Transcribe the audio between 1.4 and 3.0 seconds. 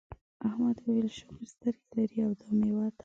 سترګې لرې او دا میوه ده.